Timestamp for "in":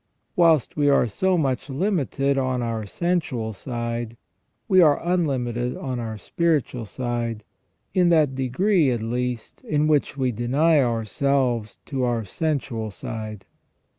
7.93-8.09, 9.61-9.85